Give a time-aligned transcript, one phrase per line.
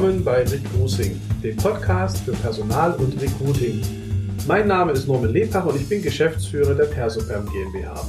[0.00, 3.82] willkommen bei Recruiting, dem Podcast für Personal und Recruiting.
[4.48, 8.02] Mein Name ist Norman Lebach und ich bin Geschäftsführer der Persoperm GmbH.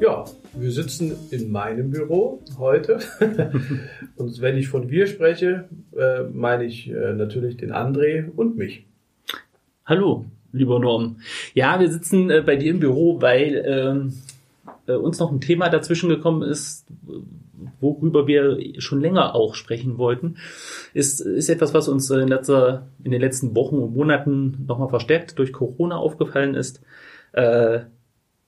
[0.00, 0.24] Ja,
[0.54, 2.98] wir sitzen in meinem Büro heute.
[4.16, 8.84] und wenn ich von wir spreche, äh, meine ich äh, natürlich den André und mich.
[9.84, 11.18] Hallo, lieber Norm.
[11.54, 14.14] Ja, wir sitzen äh, bei dir im Büro, weil ähm,
[14.88, 16.88] äh, uns noch ein Thema dazwischen gekommen ist,
[17.80, 20.36] worüber wir schon länger auch sprechen wollten,
[20.94, 25.38] ist, ist etwas, was uns in, letzter, in den letzten Wochen und Monaten nochmal verstärkt
[25.38, 26.82] durch Corona aufgefallen ist.
[27.32, 27.80] Äh,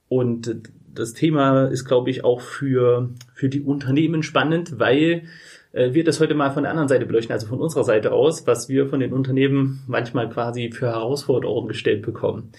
[0.09, 0.57] und
[0.95, 5.25] das Thema ist, glaube ich, auch für, für die Unternehmen spannend, weil
[5.73, 8.47] äh, wir das heute mal von der anderen Seite beleuchten, also von unserer Seite aus,
[8.47, 12.53] was wir von den Unternehmen manchmal quasi für Herausforderungen gestellt bekommen.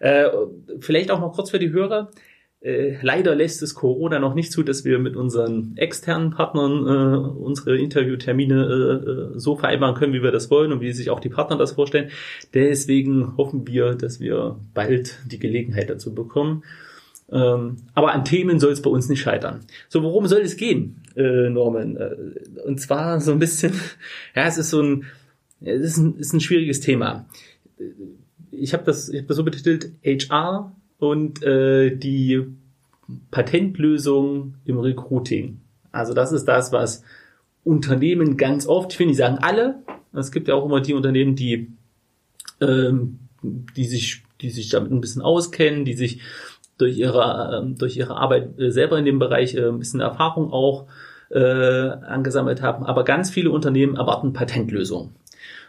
[0.00, 0.28] Äh,
[0.80, 2.10] vielleicht auch noch kurz für die Hörer.
[2.64, 7.16] Äh, leider lässt es Corona noch nicht zu, dass wir mit unseren externen Partnern äh,
[7.18, 11.28] unsere Interviewtermine äh, so vereinbaren können, wie wir das wollen und wie sich auch die
[11.28, 12.10] Partner das vorstellen.
[12.54, 16.64] Deswegen hoffen wir, dass wir bald die Gelegenheit dazu bekommen.
[17.30, 19.60] Ähm, aber an Themen soll es bei uns nicht scheitern.
[19.90, 21.96] So, worum soll es gehen, äh, Norman?
[21.98, 22.16] Äh,
[22.64, 23.72] und zwar so ein bisschen,
[24.34, 25.04] ja, es ist so ein,
[25.60, 27.26] es ist ein, ist ein schwieriges Thema.
[28.50, 30.74] Ich habe das, ich hab das so betitelt, HR
[31.04, 32.42] und äh, die
[33.30, 35.60] Patentlösung im Recruiting.
[35.92, 37.02] Also das ist das, was
[37.62, 39.82] Unternehmen ganz oft, ich will nicht sagen alle,
[40.12, 41.72] es gibt ja auch immer die Unternehmen, die,
[42.60, 46.20] ähm, die sich, die sich damit ein bisschen auskennen, die sich
[46.78, 50.52] durch ihre, ähm, durch ihre Arbeit äh, selber in dem Bereich äh, ein bisschen Erfahrung
[50.52, 50.86] auch
[51.30, 52.84] äh, angesammelt haben.
[52.84, 55.14] Aber ganz viele Unternehmen erwarten Patentlösungen.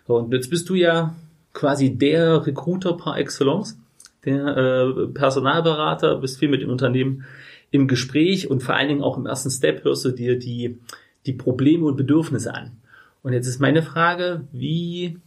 [0.07, 1.15] So, und jetzt bist du ja
[1.53, 3.77] quasi der Recruiter par excellence
[4.25, 7.25] der äh, Personalberater, bist viel mit den Unternehmen
[7.71, 10.79] im Gespräch und vor allen Dingen auch im ersten Step hörst du dir die,
[11.25, 12.77] die Probleme und Bedürfnisse an.
[13.23, 15.17] Und jetzt ist meine Frage, wie,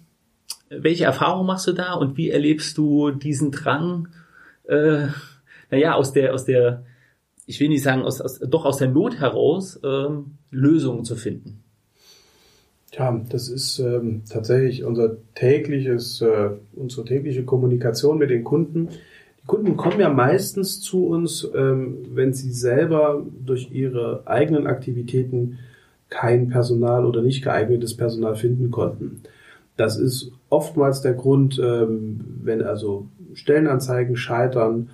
[0.70, 4.08] welche Erfahrung machst du da und wie erlebst du diesen Drang,
[4.64, 5.08] äh,
[5.70, 6.84] naja, aus der, aus der,
[7.46, 11.64] ich will nicht sagen, aus, aus, doch aus der Not heraus ähm, Lösungen zu finden?
[12.92, 18.88] Ja, das ist ähm, tatsächlich unser tägliches, äh, unsere tägliche Kommunikation mit den Kunden.
[19.42, 25.58] Die Kunden kommen ja meistens zu uns, ähm, wenn sie selber durch ihre eigenen Aktivitäten
[26.08, 29.22] kein Personal oder nicht geeignetes Personal finden konnten.
[29.76, 34.88] Das ist oftmals der Grund, ähm, wenn also Stellenanzeigen scheitern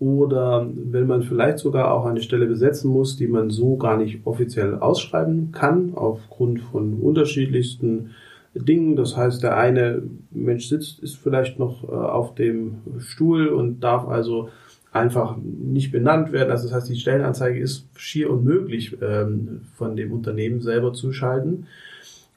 [0.00, 4.20] oder wenn man vielleicht sogar auch eine Stelle besetzen muss, die man so gar nicht
[4.24, 8.10] offiziell ausschreiben kann, aufgrund von unterschiedlichsten
[8.54, 8.96] Dingen.
[8.96, 14.06] Das heißt, der eine Mensch sitzt, ist vielleicht noch äh, auf dem Stuhl und darf
[14.06, 14.50] also
[14.92, 16.50] einfach nicht benannt werden.
[16.50, 21.66] Also das heißt, die Stellenanzeige ist schier unmöglich ähm, von dem Unternehmen selber zu schalten.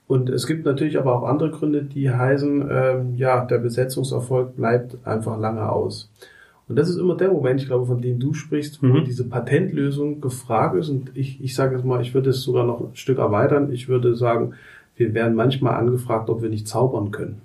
[0.07, 4.97] Und es gibt natürlich aber auch andere Gründe, die heißen, ähm, ja, der Besetzungserfolg bleibt
[5.05, 6.11] einfach lange aus.
[6.71, 9.03] Und das ist immer der Moment, ich glaube, von dem du sprichst, wo mhm.
[9.03, 10.87] diese Patentlösung gefragt ist.
[10.87, 13.73] Und ich, ich sage jetzt mal, ich würde es sogar noch ein Stück erweitern.
[13.73, 14.53] Ich würde sagen,
[14.95, 17.41] wir werden manchmal angefragt, ob wir nicht zaubern können.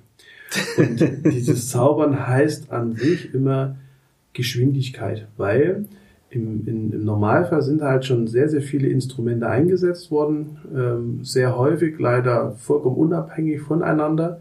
[0.78, 1.00] Und
[1.32, 3.74] dieses Zaubern heißt an sich immer
[4.32, 5.86] Geschwindigkeit, weil
[6.30, 11.58] im, in, im Normalfall sind halt schon sehr, sehr viele Instrumente eingesetzt worden, ähm, sehr
[11.58, 14.40] häufig leider vollkommen unabhängig voneinander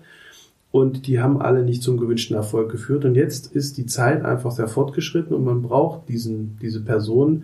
[0.76, 3.06] und die haben alle nicht zum gewünschten Erfolg geführt.
[3.06, 7.44] Und jetzt ist die Zeit einfach sehr fortgeschritten und man braucht diesen, diese Person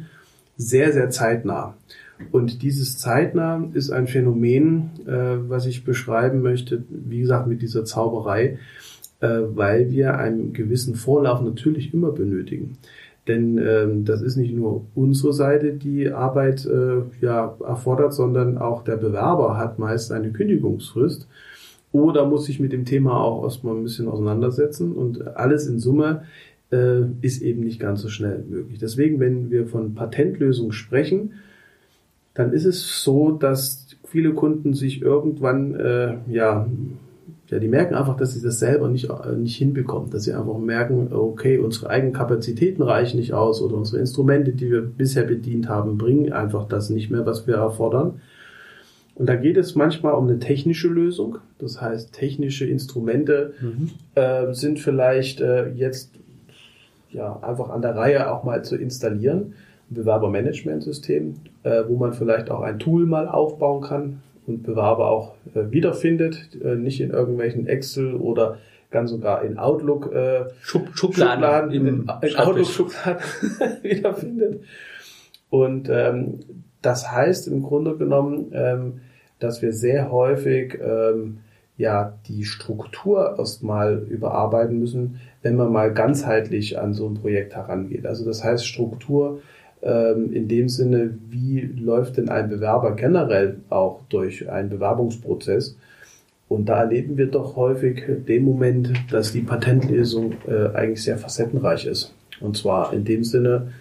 [0.57, 1.75] sehr, sehr zeitnah.
[2.33, 7.85] Und dieses zeitnah ist ein Phänomen, äh, was ich beschreiben möchte, wie gesagt, mit dieser
[7.85, 8.59] Zauberei,
[9.21, 12.79] äh, weil wir einen gewissen Vorlauf natürlich immer benötigen.
[13.29, 18.83] Denn ähm, das ist nicht nur unsere Seite, die Arbeit äh, ja, erfordert, sondern auch
[18.83, 21.29] der Bewerber hat meist eine Kündigungsfrist
[21.91, 26.23] oder muss sich mit dem Thema auch erstmal ein bisschen auseinandersetzen und alles in Summe
[26.71, 28.79] äh, ist eben nicht ganz so schnell möglich.
[28.79, 31.33] Deswegen, wenn wir von Patentlösungen sprechen,
[32.33, 36.67] dann ist es so, dass viele Kunden sich irgendwann, äh, ja,
[37.49, 40.57] ja, die merken einfach, dass sie das selber nicht, äh, nicht hinbekommen, dass sie einfach
[40.57, 45.67] merken, okay, unsere eigenen Kapazitäten reichen nicht aus oder unsere Instrumente, die wir bisher bedient
[45.67, 48.21] haben, bringen einfach das nicht mehr, was wir erfordern.
[49.21, 51.37] Und da geht es manchmal um eine technische Lösung.
[51.59, 53.91] Das heißt, technische Instrumente mhm.
[54.15, 56.15] äh, sind vielleicht äh, jetzt
[57.11, 59.53] ja einfach an der Reihe auch mal zu installieren.
[59.91, 65.35] Ein Bewerbermanagementsystem, äh, wo man vielleicht auch ein Tool mal aufbauen kann und Bewerber auch
[65.53, 68.57] äh, wiederfindet, äh, nicht in irgendwelchen Excel oder
[68.89, 71.87] ganz sogar in Outlook äh, Schub Schubladen, Schubladen in,
[72.23, 73.21] in Outlook Schubladen
[73.83, 74.63] wiederfindet.
[75.51, 76.39] Und ähm,
[76.81, 79.01] das heißt im Grunde genommen, ähm,
[79.43, 81.39] dass wir sehr häufig ähm,
[81.77, 88.05] ja die Struktur erstmal überarbeiten müssen, wenn man mal ganzheitlich an so ein Projekt herangeht.
[88.05, 89.41] Also das heißt Struktur
[89.81, 95.75] ähm, in dem Sinne, wie läuft denn ein Bewerber generell auch durch einen Bewerbungsprozess?
[96.47, 101.85] Und da erleben wir doch häufig den Moment, dass die Patentlösung äh, eigentlich sehr facettenreich
[101.85, 102.13] ist.
[102.41, 103.71] Und zwar in dem Sinne,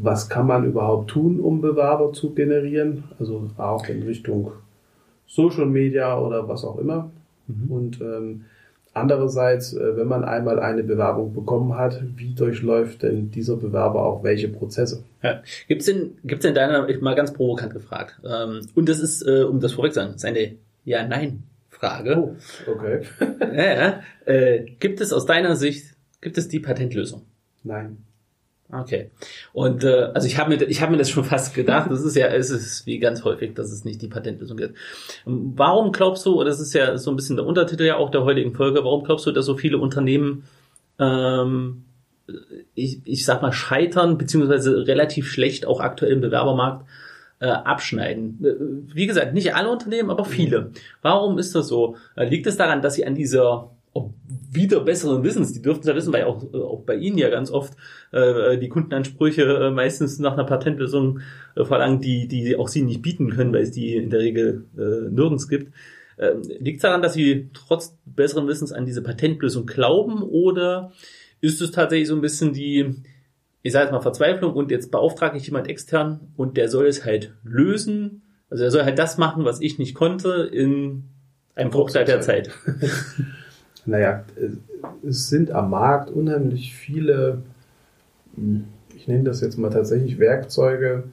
[0.00, 3.04] was kann man überhaupt tun, um Bewerber zu generieren?
[3.18, 4.52] Also auch in Richtung
[5.30, 7.10] Social Media oder was auch immer.
[7.46, 7.70] Mhm.
[7.70, 8.44] Und ähm,
[8.92, 14.24] andererseits, äh, wenn man einmal eine Bewerbung bekommen hat, wie durchläuft denn dieser Bewerber auch
[14.24, 15.04] welche Prozesse?
[15.22, 15.42] Ja.
[15.68, 19.22] Gibt es denn, gibt's denn deiner, ich mal ganz provokant gefragt, ähm, und das ist,
[19.22, 22.16] äh, um das vorweg zu sagen, seine Ja-Nein-Frage.
[22.18, 22.36] Oh,
[22.70, 23.02] okay.
[23.54, 24.00] ja, ja.
[24.24, 27.22] Äh, gibt es aus deiner Sicht, gibt es die Patentlösung?
[27.62, 27.98] Nein.
[28.72, 29.10] Okay.
[29.52, 31.90] Und äh, also ich habe mir ich habe mir das schon fast gedacht.
[31.90, 34.76] Das ist ja es ist wie ganz häufig, dass es nicht die Patentlösung gibt.
[35.24, 36.42] Warum glaubst du?
[36.44, 38.84] Das ist ja so ein bisschen der Untertitel ja auch der heutigen Folge.
[38.84, 40.44] Warum glaubst du, dass so viele Unternehmen
[40.98, 41.84] ähm,
[42.74, 46.86] ich, ich sag mal scheitern beziehungsweise relativ schlecht auch aktuell im Bewerbermarkt
[47.40, 48.44] äh, abschneiden?
[48.44, 50.70] Äh, wie gesagt, nicht alle Unternehmen, aber viele.
[51.02, 51.96] Warum ist das so?
[52.16, 53.70] Liegt es daran, dass sie an dieser
[54.52, 57.74] wieder besseren Wissens, die dürften ja wissen, weil auch, auch bei Ihnen ja ganz oft
[58.12, 61.20] äh, die Kundenansprüche äh, meistens nach einer Patentlösung
[61.56, 64.64] äh, verlangen, die, die auch Sie nicht bieten können, weil es die in der Regel
[64.76, 65.72] äh, nirgends gibt.
[66.16, 70.92] Äh, Liegt es daran, dass Sie trotz besseren Wissens an diese Patentlösung glauben oder
[71.40, 72.96] ist es tatsächlich so ein bisschen die,
[73.62, 77.04] ich sage jetzt mal Verzweiflung und jetzt beauftrage ich jemand extern und der soll es
[77.04, 81.04] halt lösen, also er soll halt das machen, was ich nicht konnte in
[81.54, 82.50] einem Bruchteil der Zeit.
[83.90, 84.24] naja,
[85.06, 87.42] es sind am Markt unheimlich viele,
[88.36, 88.64] hm,
[88.96, 91.04] ich nenne das jetzt mal tatsächlich Werkzeuge,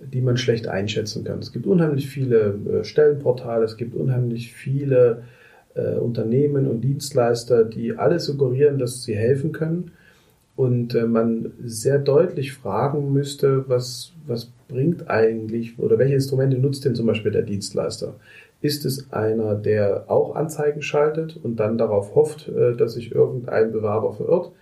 [0.00, 1.40] die man schlecht einschätzen kann.
[1.40, 5.24] Es gibt unheimlich viele äh, Stellenportale, es gibt unheimlich viele
[5.74, 9.92] äh, Unternehmen und Dienstleister, die alle suggerieren, dass sie helfen können.
[10.56, 16.84] Und äh, man sehr deutlich fragen müsste, was, was bringt eigentlich oder welche Instrumente nutzt
[16.84, 18.14] denn zum Beispiel der Dienstleister?
[18.62, 23.72] Ist es einer, der auch Anzeigen schaltet und dann darauf hofft, äh, dass sich irgendein
[23.72, 24.52] Bewerber verirrt?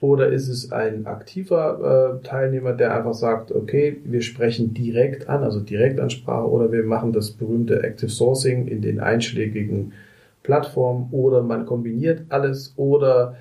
[0.00, 5.42] Oder ist es ein aktiver äh, Teilnehmer, der einfach sagt, okay, wir sprechen direkt an,
[5.42, 9.92] also Direktansprache, oder wir machen das berühmte Active Sourcing in den einschlägigen
[10.42, 13.36] Plattformen, oder man kombiniert alles, oder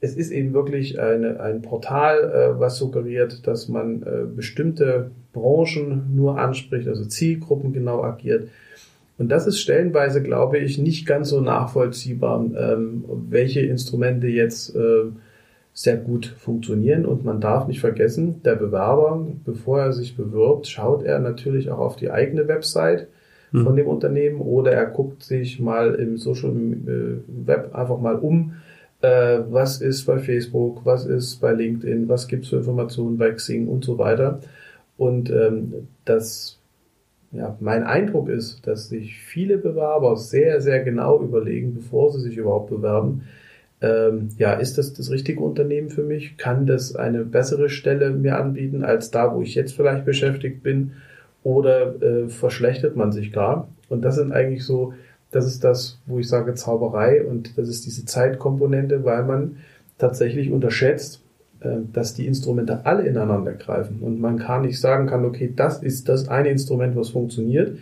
[0.00, 4.04] es ist eben wirklich eine, ein Portal, äh, was suggeriert, dass man
[4.36, 8.48] bestimmte Branchen nur anspricht, also Zielgruppen genau agiert.
[9.18, 15.04] Und das ist stellenweise, glaube ich, nicht ganz so nachvollziehbar, ähm, welche Instrumente jetzt äh,
[15.74, 17.06] sehr gut funktionieren.
[17.06, 21.78] Und man darf nicht vergessen, der Bewerber, bevor er sich bewirbt, schaut er natürlich auch
[21.78, 23.08] auf die eigene Website
[23.52, 23.64] mhm.
[23.64, 28.54] von dem Unternehmen oder er guckt sich mal im Social äh, Web einfach mal um,
[29.02, 33.30] äh, was ist bei Facebook, was ist bei LinkedIn, was gibt es für Informationen bei
[33.30, 34.40] Xing und so weiter.
[34.96, 36.58] Und ähm, das
[37.32, 42.36] ja, mein Eindruck ist, dass sich viele Bewerber sehr, sehr genau überlegen, bevor sie sich
[42.36, 43.22] überhaupt bewerben,
[43.80, 46.36] ähm, ja, ist das das richtige Unternehmen für mich?
[46.36, 50.92] Kann das eine bessere Stelle mir anbieten als da, wo ich jetzt vielleicht beschäftigt bin?
[51.42, 53.68] Oder äh, verschlechtert man sich gar?
[53.88, 54.94] Und das sind eigentlich so,
[55.32, 59.56] das ist das, wo ich sage Zauberei und das ist diese Zeitkomponente, weil man
[59.98, 61.21] tatsächlich unterschätzt,
[61.92, 66.08] dass die Instrumente alle ineinander greifen und man gar nicht sagen kann, okay, das ist
[66.08, 67.78] das eine Instrument, was funktioniert,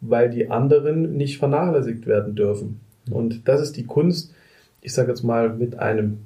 [0.00, 2.80] weil die anderen nicht vernachlässigt werden dürfen.
[3.10, 4.34] Und das ist die Kunst,
[4.80, 6.18] ich sage jetzt mal mit einem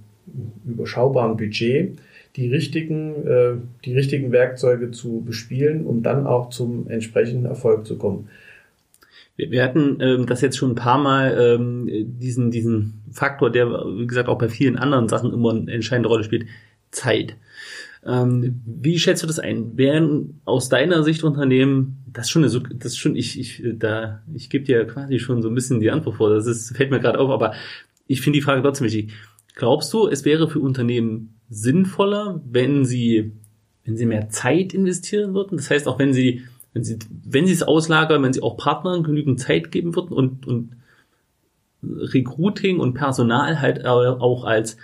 [0.66, 1.98] überschaubaren Budget,
[2.36, 3.52] die richtigen, äh,
[3.84, 8.28] die richtigen Werkzeuge zu bespielen, um dann auch zum entsprechenden Erfolg zu kommen.
[9.36, 13.68] Wir, wir hatten ähm, das jetzt schon ein paar Mal, ähm, diesen, diesen Faktor, der,
[13.68, 16.46] wie gesagt, auch bei vielen anderen Sachen immer eine entscheidende Rolle spielt,
[16.94, 17.36] Zeit.
[18.06, 19.76] Ähm, wie schätzt du das ein?
[19.78, 24.64] Wären aus deiner Sicht Unternehmen, das schon, eine, das schon, ich, ich, da, ich gebe
[24.64, 26.30] dir quasi schon so ein bisschen die Antwort vor.
[26.30, 27.54] Das ist, fällt mir gerade auf, aber
[28.06, 29.12] ich finde die Frage trotzdem wichtig.
[29.54, 33.32] Glaubst du, es wäre für Unternehmen sinnvoller, wenn sie,
[33.84, 35.56] wenn sie mehr Zeit investieren würden?
[35.56, 36.42] Das heißt auch, wenn sie,
[36.74, 40.46] wenn sie, wenn sie es auslagern, wenn sie auch Partnern genügend Zeit geben würden und,
[40.46, 40.76] und
[41.82, 44.76] Recruiting und Personal halt auch als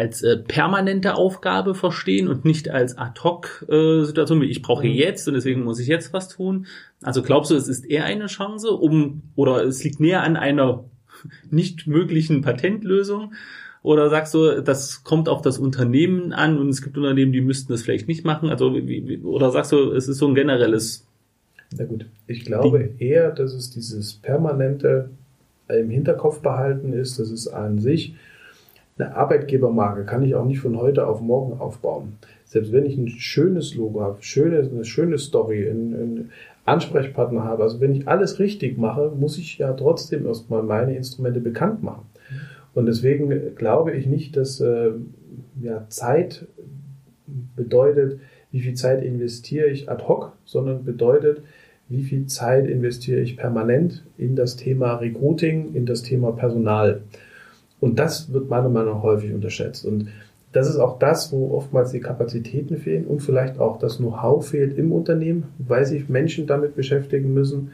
[0.00, 4.94] als äh, permanente Aufgabe verstehen und nicht als Ad-Hoc-Situation, äh, wie ich brauche mhm.
[4.94, 6.66] jetzt und deswegen muss ich jetzt was tun.
[7.02, 10.84] Also glaubst du, es ist eher eine Chance, um oder es liegt näher an einer
[11.50, 13.34] nicht möglichen Patentlösung?
[13.82, 17.72] Oder sagst du, das kommt auf das Unternehmen an und es gibt Unternehmen, die müssten
[17.72, 18.48] das vielleicht nicht machen?
[18.48, 21.06] Also wie, oder sagst du, es ist so ein generelles
[21.76, 22.98] Na gut, ich glaube Ding.
[22.98, 25.10] eher, dass es dieses permanente
[25.68, 28.14] im Hinterkopf behalten ist, dass es an sich
[29.00, 32.14] eine Arbeitgebermarke kann ich auch nicht von heute auf morgen aufbauen.
[32.44, 36.30] Selbst wenn ich ein schönes Logo habe, schöne, eine schöne Story, einen,
[36.66, 41.40] Ansprechpartner habe, also wenn ich alles richtig mache, muss ich ja trotzdem erstmal meine Instrumente
[41.40, 42.02] bekannt machen.
[42.74, 44.90] Und deswegen glaube ich nicht, dass äh,
[45.60, 46.46] ja, Zeit
[47.56, 48.20] bedeutet,
[48.52, 51.42] wie viel Zeit investiere ich ad hoc, sondern bedeutet,
[51.88, 57.02] wie viel Zeit investiere ich permanent in das Thema Recruiting, in das Thema Personal.
[57.80, 59.86] Und das wird meiner Meinung nach häufig unterschätzt.
[59.86, 60.08] Und
[60.52, 64.76] das ist auch das, wo oftmals die Kapazitäten fehlen und vielleicht auch das Know-how fehlt
[64.76, 67.70] im Unternehmen, weil sich Menschen damit beschäftigen müssen,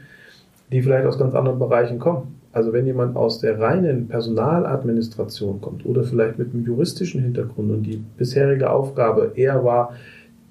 [0.71, 2.35] die vielleicht aus ganz anderen Bereichen kommen.
[2.51, 7.83] Also wenn jemand aus der reinen Personaladministration kommt oder vielleicht mit einem juristischen Hintergrund und
[7.83, 9.93] die bisherige Aufgabe eher war,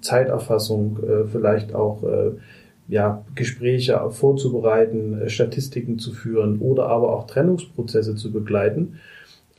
[0.00, 2.32] Zeiterfassung, äh, vielleicht auch äh,
[2.88, 8.98] ja, Gespräche vorzubereiten, äh, Statistiken zu führen oder aber auch Trennungsprozesse zu begleiten,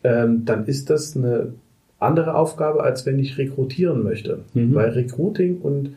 [0.08, 1.54] ähm, dann ist das eine
[2.00, 4.40] andere Aufgabe, als wenn ich rekrutieren möchte.
[4.54, 4.74] Mhm.
[4.76, 5.96] Weil Recruiting und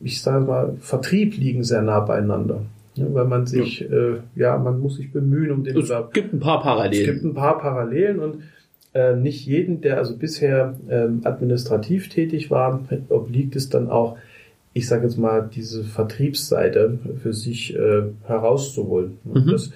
[0.00, 2.62] ich sage mal, Vertrieb liegen sehr nah beieinander.
[2.94, 6.40] Ja, weil man sich, äh, ja, man muss sich bemühen um den Es gibt ein
[6.40, 7.04] paar Es Parallelen.
[7.04, 8.42] gibt ein paar Parallelen und
[8.92, 14.16] äh, nicht jeden, der also bisher ähm, administrativ tätig war, obliegt es dann auch,
[14.72, 19.18] ich sage jetzt mal, diese Vertriebsseite für sich äh, herauszuholen.
[19.24, 19.46] Mhm.
[19.52, 19.70] das,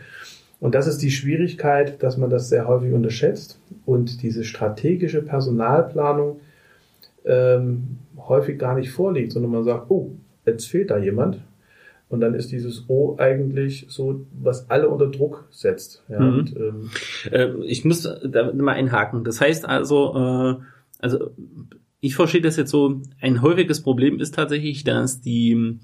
[0.62, 6.38] und das ist die Schwierigkeit, dass man das sehr häufig unterschätzt und diese strategische Personalplanung
[7.24, 10.12] ähm, häufig gar nicht vorliegt, sondern man sagt, oh,
[10.46, 11.40] jetzt fehlt da jemand.
[12.08, 16.04] Und dann ist dieses O eigentlich so, was alle unter Druck setzt.
[16.08, 16.38] Ja, Mhm.
[16.38, 16.90] und, ähm,
[17.32, 19.24] Äh, ich muss da mal einhaken.
[19.24, 20.54] Das heißt also, äh,
[21.00, 21.30] also
[22.00, 25.78] ich verstehe das jetzt so, ein häufiges Problem ist tatsächlich, dass die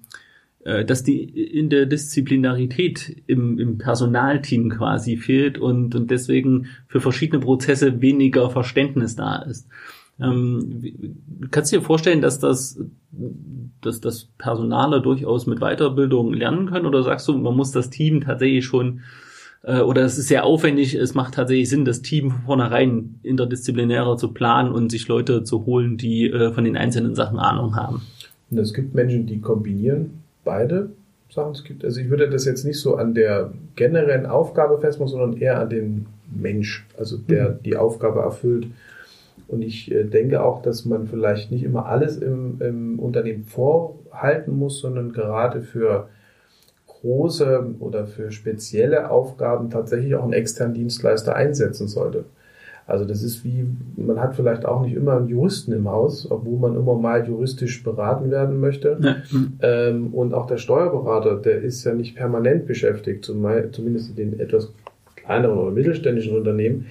[0.84, 8.50] dass die Interdisziplinarität im, im Personalteam quasi fehlt und, und deswegen für verschiedene Prozesse weniger
[8.50, 9.68] Verständnis da ist.
[10.20, 11.16] Ähm,
[11.50, 12.80] kannst du dir vorstellen, dass das,
[13.80, 18.20] dass das Personaler durchaus mit Weiterbildung lernen können oder sagst du, man muss das Team
[18.20, 19.02] tatsächlich schon
[19.62, 24.16] äh, oder es ist sehr aufwendig, es macht tatsächlich Sinn, das Team von vornherein interdisziplinärer
[24.16, 28.02] zu planen und sich Leute zu holen, die äh, von den einzelnen Sachen Ahnung haben.
[28.50, 30.88] Und es gibt Menschen, die kombinieren beide
[31.28, 31.52] Sachen.
[31.52, 35.36] Es gibt, also ich würde das jetzt nicht so an der generellen Aufgabe festmachen, sondern
[35.40, 38.66] eher an den Mensch, also der die Aufgabe erfüllt.
[39.46, 44.56] Und ich äh, denke auch, dass man vielleicht nicht immer alles im, im Unternehmen vorhalten
[44.58, 46.08] muss, sondern gerade für
[46.86, 52.24] große oder für spezielle Aufgaben tatsächlich auch einen externen Dienstleister einsetzen sollte.
[52.88, 53.66] Also das ist wie,
[53.96, 57.84] man hat vielleicht auch nicht immer einen Juristen im Haus, obwohl man immer mal juristisch
[57.84, 58.96] beraten werden möchte.
[59.60, 64.72] Ähm, und auch der Steuerberater, der ist ja nicht permanent beschäftigt, zumindest in den etwas
[65.16, 66.86] kleineren oder mittelständischen Unternehmen.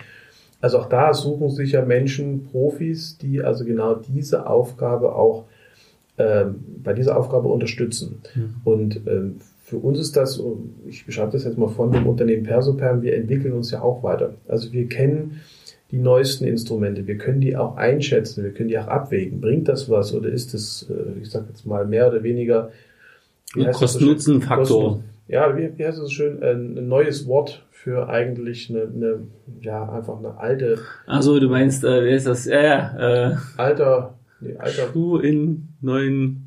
[0.61, 5.45] Also auch da suchen sich ja Menschen, Profis, die also genau diese Aufgabe auch
[6.19, 8.21] ähm, bei dieser Aufgabe unterstützen.
[8.35, 8.55] Mhm.
[8.63, 10.39] Und ähm, für uns ist das,
[10.87, 14.35] ich beschreibe das jetzt mal von dem Unternehmen Persoperm, wir entwickeln uns ja auch weiter.
[14.47, 15.41] Also wir kennen
[15.91, 19.39] die neuesten Instrumente, wir können die auch einschätzen, wir können die auch abwägen.
[19.39, 22.71] Bringt das was oder ist es, äh, ich sage jetzt mal, mehr oder weniger?
[23.71, 24.89] Kosten-Nutzen-Faktor.
[24.95, 26.41] Kosten- Ja, wie, wie heißt das so schön?
[26.43, 29.19] Ein, neues Wort für eigentlich eine, eine,
[29.61, 32.45] ja, einfach eine alte, Also du meinst, äh, wer ist das?
[32.45, 36.46] Ja, ja, äh, alter, nee, alter, du in neuen.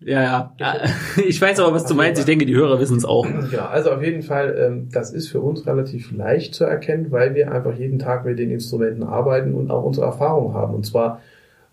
[0.00, 0.54] Ja, ja.
[0.58, 0.74] ja.
[1.26, 2.20] Ich weiß aber, was du meinst.
[2.20, 3.26] Ich denke, die Hörer wissen es auch.
[3.50, 7.34] Ja, also auf jeden Fall, ähm, das ist für uns relativ leicht zu erkennen, weil
[7.34, 10.74] wir einfach jeden Tag mit den Instrumenten arbeiten und auch unsere Erfahrung haben.
[10.74, 11.20] Und zwar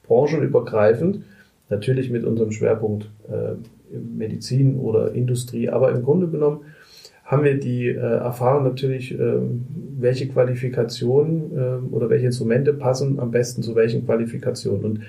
[0.07, 1.23] branchenübergreifend,
[1.69, 3.55] natürlich mit unserem Schwerpunkt äh,
[3.95, 6.61] Medizin oder Industrie, aber im Grunde genommen
[7.25, 9.65] haben wir die äh, Erfahrung natürlich, ähm,
[9.97, 14.83] welche Qualifikationen ähm, oder welche Instrumente passen am besten zu welchen Qualifikationen.
[14.83, 15.01] Und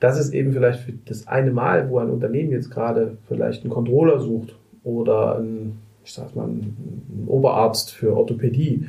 [0.00, 3.72] das ist eben vielleicht für das eine Mal, wo ein Unternehmen jetzt gerade vielleicht einen
[3.72, 8.86] Controller sucht oder einen, ich sag mal, einen Oberarzt für Orthopädie,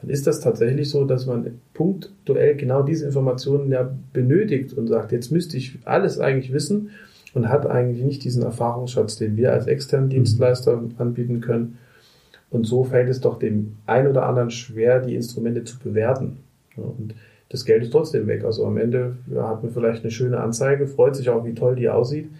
[0.00, 5.12] dann ist das tatsächlich so, dass man punktuell genau diese Informationen ja benötigt und sagt,
[5.12, 6.90] jetzt müsste ich alles eigentlich wissen
[7.34, 11.78] und hat eigentlich nicht diesen Erfahrungsschatz, den wir als externen Dienstleister anbieten können.
[12.48, 16.38] Und so fällt es doch dem einen oder anderen schwer, die Instrumente zu bewerten.
[16.76, 17.14] Und
[17.50, 18.44] das Geld ist trotzdem weg.
[18.44, 21.76] Also am Ende ja, hat man vielleicht eine schöne Anzeige, freut sich auch, wie toll
[21.76, 22.30] die aussieht,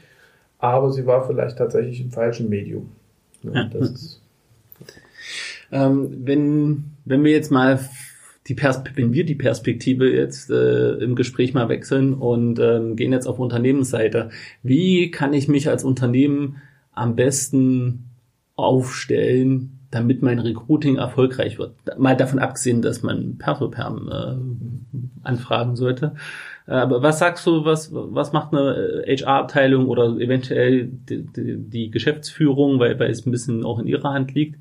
[0.59, 2.90] aber sie war vielleicht tatsächlich im falschen Medium.
[3.43, 3.88] Ja, Ja.
[5.73, 7.79] Ähm, wenn, wenn wir jetzt mal
[8.49, 13.12] die Pers wenn wir die Perspektive jetzt äh, im Gespräch mal wechseln und ähm, gehen
[13.12, 14.31] jetzt auf Unternehmensseite,
[14.62, 16.57] wie kann ich mich als Unternehmen
[16.93, 18.11] am besten
[18.57, 21.75] aufstellen, damit mein Recruiting erfolgreich wird.
[21.99, 26.15] Mal davon abgesehen, dass man Persoperm äh, anfragen sollte.
[26.67, 32.79] Aber was sagst du, was, was macht eine HR-Abteilung oder eventuell die, die, die Geschäftsführung,
[32.79, 34.57] weil, weil es ein bisschen auch in ihrer Hand liegt?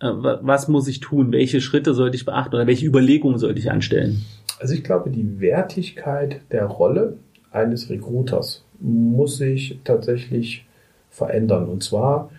[0.00, 1.30] Äh, was muss ich tun?
[1.32, 4.24] Welche Schritte sollte ich beachten oder welche Überlegungen sollte ich anstellen?
[4.58, 7.16] Also ich glaube, die Wertigkeit der Rolle
[7.52, 10.66] eines Recruiters muss sich tatsächlich
[11.10, 11.68] verändern.
[11.68, 12.30] Und zwar,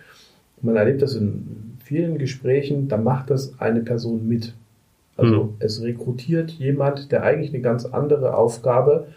[0.60, 4.54] man erlebt das in vielen Gesprächen, da macht das eine Person mit.
[5.16, 5.54] Also mhm.
[5.58, 9.08] es rekrutiert jemand, der eigentlich eine ganz andere Aufgabe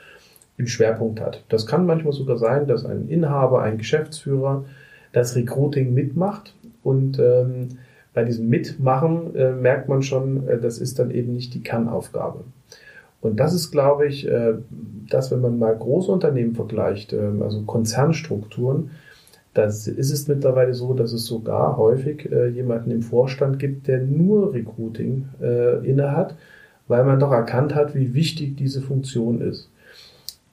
[0.57, 1.43] im Schwerpunkt hat.
[1.49, 4.65] Das kann manchmal sogar sein, dass ein Inhaber, ein Geschäftsführer
[5.11, 7.77] das Recruiting mitmacht und ähm,
[8.15, 12.43] bei diesem Mitmachen äh, merkt man schon, äh, das ist dann eben nicht die Kernaufgabe.
[13.21, 14.55] Und das ist, glaube ich, äh,
[15.11, 18.89] das, wenn man mal große Unternehmen vergleicht, äh, also Konzernstrukturen,
[19.53, 24.01] das ist es mittlerweile so, dass es sogar häufig äh, jemanden im Vorstand gibt, der
[24.01, 26.35] nur Recruiting äh, innehat,
[26.87, 29.69] weil man doch erkannt hat, wie wichtig diese Funktion ist.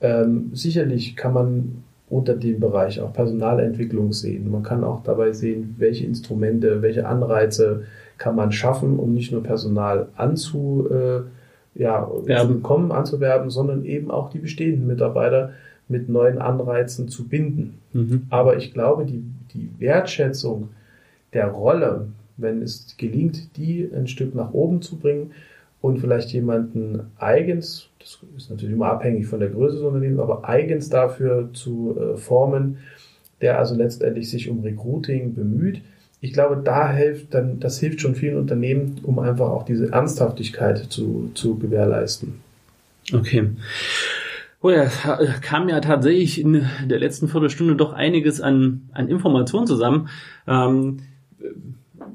[0.01, 4.51] Ähm, sicherlich kann man unter dem Bereich auch Personalentwicklung sehen.
[4.51, 7.85] Man kann auch dabei sehen, welche Instrumente, welche Anreize
[8.19, 11.21] kann man schaffen, um nicht nur Personal anzu, äh,
[11.75, 15.53] ja, zu bekommen, anzuwerben, sondern eben auch die bestehenden Mitarbeiter
[15.91, 17.79] mit neuen Anreizen zu binden.
[17.93, 18.27] Mhm.
[18.31, 20.69] Aber ich glaube, die, die Wertschätzung
[21.33, 25.33] der Rolle, wenn es gelingt, die ein Stück nach oben zu bringen
[25.81, 30.49] und vielleicht jemanden eigens, das ist natürlich immer abhängig von der Größe des Unternehmens, aber
[30.49, 32.79] eigens dafür zu äh, formen,
[33.41, 35.83] der also letztendlich sich um Recruiting bemüht.
[36.21, 40.79] Ich glaube, da hilft dann, das hilft schon vielen Unternehmen, um einfach auch diese Ernsthaftigkeit
[40.91, 42.35] zu, zu gewährleisten.
[43.13, 43.49] Okay.
[44.63, 44.89] Oh ja,
[45.41, 50.09] kam ja tatsächlich in der letzten Viertelstunde doch einiges an, an Informationen zusammen.
[50.47, 50.99] Ähm,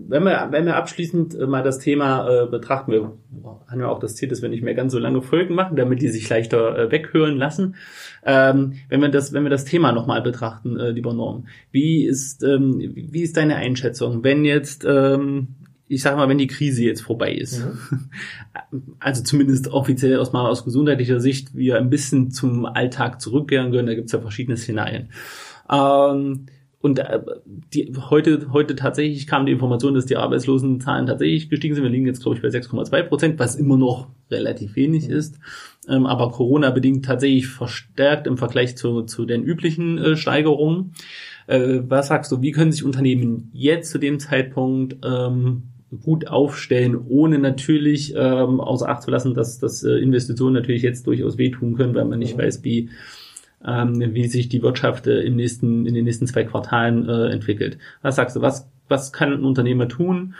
[0.07, 3.13] wenn wir, wenn wir abschließend mal das Thema äh, betrachten, wir
[3.67, 6.01] haben ja auch das Ziel, dass wir nicht mehr ganz so lange Folgen machen, damit
[6.01, 7.75] die sich leichter äh, weghören lassen.
[8.23, 12.43] Ähm, wenn wir das, wenn wir das Thema nochmal betrachten, äh, lieber Norm, wie ist,
[12.43, 15.55] ähm, wie ist deine Einschätzung, wenn jetzt ähm,
[15.87, 18.09] ich sage mal, wenn die Krise jetzt vorbei ist, mhm.
[18.99, 23.95] also zumindest offiziell erstmal aus gesundheitlicher Sicht, wir ein bisschen zum Alltag zurückkehren können, da
[23.95, 25.09] gibt es ja verschiedene Szenarien.
[25.69, 26.47] Ähm,
[26.85, 27.19] und äh,
[27.73, 31.83] die, heute, heute tatsächlich kam die Information, dass die Arbeitslosenzahlen tatsächlich gestiegen sind.
[31.83, 35.15] Wir liegen jetzt, glaube ich, bei 6,2 Prozent, was immer noch relativ wenig mhm.
[35.15, 35.39] ist.
[35.89, 40.93] Ähm, aber Corona-bedingt tatsächlich verstärkt im Vergleich zu, zu den üblichen äh, Steigerungen.
[41.47, 45.63] Äh, was sagst du, wie können sich Unternehmen jetzt zu dem Zeitpunkt ähm,
[46.01, 51.07] gut aufstellen, ohne natürlich ähm, außer Acht zu lassen, dass, dass äh, Investitionen natürlich jetzt
[51.07, 52.41] durchaus wehtun können, weil man nicht mhm.
[52.41, 52.89] weiß, wie,
[53.65, 57.77] ähm, wie sich die Wirtschaft äh, im nächsten, in den nächsten zwei Quartalen äh, entwickelt.
[58.01, 60.35] Was sagst du, was, was kann ein Unternehmer tun,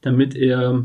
[0.00, 0.84] damit er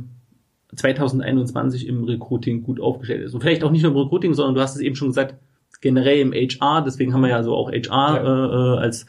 [0.76, 3.34] 2021 im Recruiting gut aufgestellt ist?
[3.34, 5.36] Und vielleicht auch nicht nur im Recruiting, sondern du hast es eben schon gesagt,
[5.82, 8.76] generell im HR, deswegen haben wir ja so auch HR ja.
[8.76, 9.06] äh, als,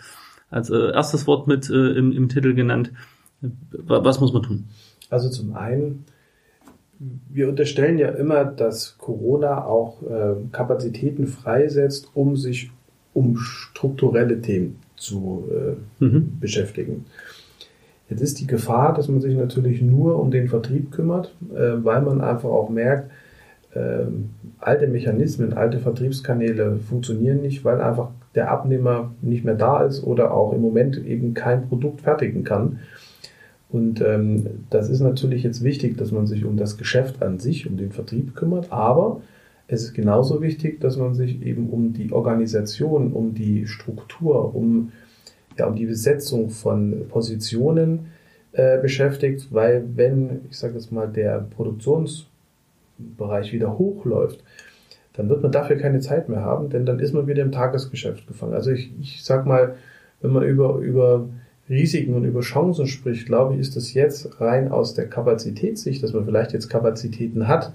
[0.50, 2.92] als äh, erstes Wort mit äh, im, im Titel genannt.
[3.40, 4.68] Was muss man tun?
[5.11, 6.05] Also zum einen,
[6.99, 12.71] wir unterstellen ja immer, dass Corona auch äh, Kapazitäten freisetzt, um sich
[13.12, 16.38] um strukturelle Themen zu äh, mhm.
[16.40, 17.07] beschäftigen.
[18.09, 22.03] Jetzt ist die Gefahr, dass man sich natürlich nur um den Vertrieb kümmert, äh, weil
[22.03, 23.11] man einfach auch merkt,
[23.75, 24.07] äh,
[24.61, 30.33] alte Mechanismen, alte Vertriebskanäle funktionieren nicht, weil einfach der Abnehmer nicht mehr da ist oder
[30.33, 32.81] auch im Moment eben kein Produkt fertigen kann.
[33.68, 37.68] Und ähm, das ist natürlich jetzt wichtig, dass man sich um das Geschäft an sich,
[37.68, 39.20] um den Vertrieb kümmert, aber
[39.68, 44.92] es ist genauso wichtig, dass man sich eben um die Organisation, um die Struktur, um,
[45.59, 48.07] ja, um die Besetzung von Positionen
[48.52, 54.44] äh, beschäftigt, weil wenn, ich sage jetzt mal, der Produktionsbereich wieder hochläuft,
[55.14, 58.29] dann wird man dafür keine Zeit mehr haben, denn dann ist man wieder im Tagesgeschäft
[58.29, 58.55] gefangen.
[58.55, 59.74] Also ich, ich sag mal,
[60.20, 61.29] wenn man über, über
[61.68, 66.12] Risiken und über Chancen spricht, glaube ich, ist das jetzt rein aus der Kapazitätssicht, dass
[66.12, 67.72] man vielleicht jetzt Kapazitäten hat,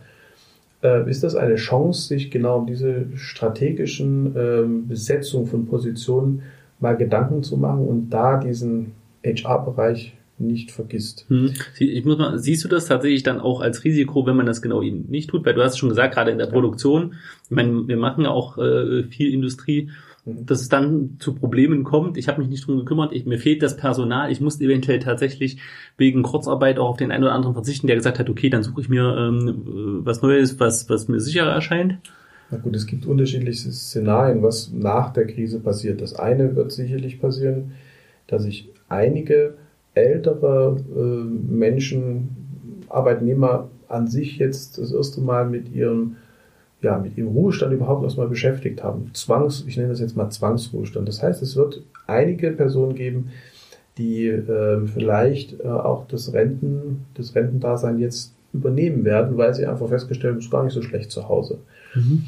[0.83, 6.43] äh, ist das eine Chance, sich genau um diese strategischen ähm, Besetzung von Positionen
[6.79, 11.25] mal Gedanken zu machen und da diesen HR-Bereich nicht vergisst.
[11.27, 11.53] Hm.
[11.77, 14.81] Ich muss mal, siehst du das tatsächlich dann auch als Risiko, wenn man das genau
[14.81, 15.45] eben nicht tut?
[15.45, 17.13] Weil du hast schon gesagt, gerade in der Produktion,
[17.45, 19.89] ich meine, wir machen ja auch äh, viel Industrie
[20.25, 22.17] dass es dann zu Problemen kommt.
[22.17, 24.31] Ich habe mich nicht drum gekümmert, ich, mir fehlt das Personal.
[24.31, 25.57] Ich musste eventuell tatsächlich
[25.97, 28.81] wegen Kurzarbeit auch auf den einen oder anderen verzichten, der gesagt hat, okay, dann suche
[28.81, 31.97] ich mir ähm, was Neues, was, was mir sicherer erscheint.
[32.51, 36.01] Na gut, es gibt unterschiedliche Szenarien, was nach der Krise passiert.
[36.01, 37.71] Das eine wird sicherlich passieren,
[38.27, 39.55] dass ich einige
[39.93, 42.29] ältere äh, Menschen,
[42.89, 46.17] Arbeitnehmer an sich jetzt das erste Mal mit ihrem
[46.81, 49.11] ja, mit ihrem Ruhestand überhaupt erstmal beschäftigt haben.
[49.13, 51.07] Zwangs, ich nenne das jetzt mal Zwangsruhestand.
[51.07, 53.29] Das heißt, es wird einige Personen geben,
[53.97, 59.89] die äh, vielleicht äh, auch das Renten, das Rentendasein jetzt übernehmen werden, weil sie einfach
[59.89, 61.59] festgestellt haben, es ist gar nicht so schlecht zu Hause.
[61.93, 62.23] Mhm.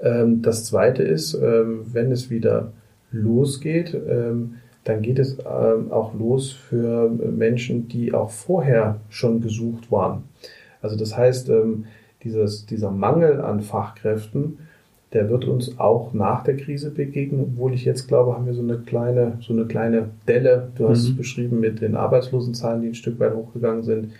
[0.00, 2.72] Ähm, das zweite ist, ähm, wenn es wieder
[3.10, 9.90] losgeht, ähm, dann geht es ähm, auch los für Menschen, die auch vorher schon gesucht
[9.90, 10.24] waren.
[10.80, 11.86] Also das heißt, ähm,
[12.26, 14.58] dieses, dieser Mangel an Fachkräften,
[15.12, 18.62] der wird uns auch nach der Krise begegnen, obwohl ich jetzt glaube, haben wir so
[18.62, 21.10] eine kleine, so eine kleine Delle, du hast mhm.
[21.10, 24.12] es beschrieben mit den Arbeitslosenzahlen, die ein Stück weit hochgegangen sind.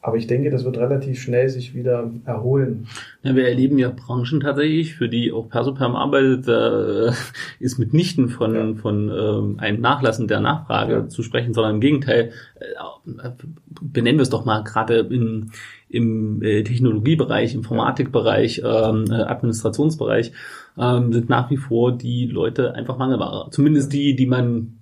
[0.00, 2.86] Aber ich denke, das wird relativ schnell sich wieder erholen.
[3.22, 7.12] Ja, wir erleben ja Branchen tatsächlich, für die auch Persoperm arbeitet, da äh,
[7.58, 8.74] ist mitnichten von, ja.
[8.74, 11.08] von ähm, einem Nachlassen der Nachfrage ja.
[11.08, 12.30] zu sprechen, sondern im Gegenteil,
[12.60, 13.30] äh,
[13.82, 15.50] benennen wir es doch mal gerade in,
[15.88, 20.30] im äh, Technologiebereich, Informatikbereich, ähm, äh, Administrationsbereich,
[20.78, 23.50] ähm, sind nach wie vor die Leute einfach Mangelware.
[23.50, 24.77] Zumindest die, die man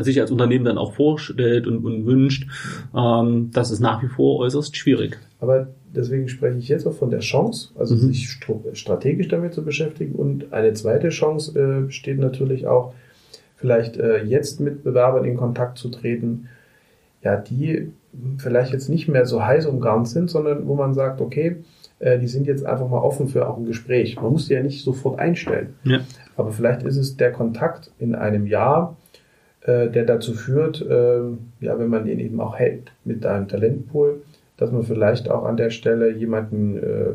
[0.00, 2.46] sich als Unternehmen dann auch vorstellt und, und wünscht,
[2.94, 5.18] ähm, das ist nach wie vor äußerst schwierig.
[5.40, 8.12] Aber deswegen spreche ich jetzt auch von der Chance, also mhm.
[8.12, 8.28] sich
[8.72, 10.14] strategisch damit zu beschäftigen.
[10.14, 12.92] Und eine zweite Chance äh, besteht natürlich auch,
[13.56, 16.48] vielleicht äh, jetzt mit Bewerbern in Kontakt zu treten,
[17.22, 17.92] ja, die
[18.38, 21.56] vielleicht jetzt nicht mehr so heiß umgarnt sind, sondern wo man sagt, okay,
[21.98, 24.16] äh, die sind jetzt einfach mal offen für auch ein Gespräch.
[24.16, 25.74] Man muss die ja nicht sofort einstellen.
[25.84, 26.00] Ja.
[26.36, 28.96] Aber vielleicht ist es der Kontakt in einem Jahr,
[29.62, 31.20] äh, der dazu führt, äh,
[31.60, 34.22] ja, wenn man den eben auch hält mit einem Talentpool,
[34.56, 37.12] dass man vielleicht auch an der Stelle jemanden äh,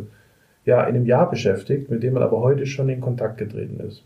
[0.65, 4.03] ja, in einem Jahr beschäftigt, mit dem man aber heute schon in Kontakt getreten ist.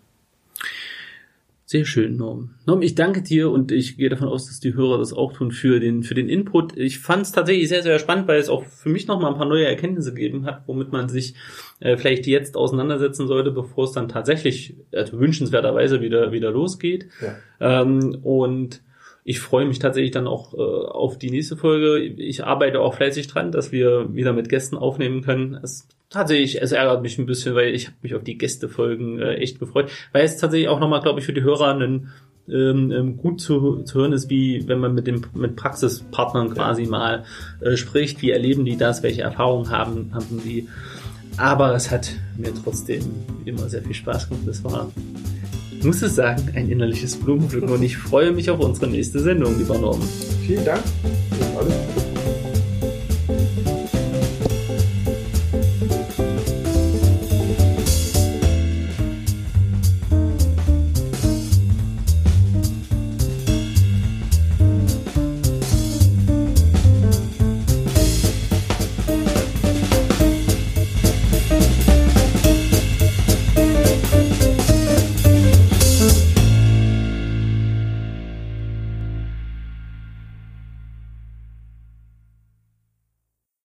[1.71, 2.55] Sehr schön, Norm.
[2.65, 5.51] Norm, ich danke dir und ich gehe davon aus, dass die Hörer das auch tun
[5.51, 6.75] für den, für den Input.
[6.75, 9.47] Ich fand es tatsächlich sehr, sehr spannend, weil es auch für mich nochmal ein paar
[9.47, 11.35] neue Erkenntnisse gegeben hat, womit man sich
[11.79, 17.05] äh, vielleicht jetzt auseinandersetzen sollte, bevor es dann tatsächlich also wünschenswerterweise wieder, wieder losgeht.
[17.21, 17.81] Ja.
[17.81, 18.81] Ähm, und
[19.23, 21.99] ich freue mich tatsächlich dann auch äh, auf die nächste Folge.
[21.99, 25.59] Ich arbeite auch fleißig dran, dass wir wieder mit Gästen aufnehmen können.
[25.61, 29.35] Es tatsächlich, es ärgert mich ein bisschen, weil ich habe mich auf die Gästefolgen äh,
[29.35, 32.09] echt gefreut, weil es tatsächlich auch nochmal, glaube ich, für die Hörer ein
[32.51, 36.87] ähm, ähm, gut zu, zu hören ist, wie wenn man mit dem mit Praxispartnern quasi
[36.87, 37.23] mal
[37.61, 40.67] äh, spricht, wie erleben die das, welche Erfahrungen haben haben die.
[41.37, 43.03] Aber es hat mir trotzdem
[43.45, 44.47] immer sehr viel Spaß gemacht.
[44.47, 44.91] Das war,
[45.77, 49.57] ich muss es sagen, ein innerliches Blumenpflücken und ich freue mich auf unsere nächste Sendung,
[49.57, 50.07] lieber Norman.
[50.45, 50.83] Vielen Dank.